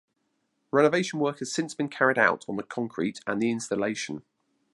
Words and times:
Renovation 0.71 1.19
work 1.19 1.37
has 1.37 1.51
since 1.53 1.75
been 1.75 1.87
carried 1.87 2.17
out 2.17 2.43
on 2.49 2.55
the 2.55 2.63
concrete 2.63 3.19
and 3.27 3.39
the 3.39 3.51
installation. 3.51 4.23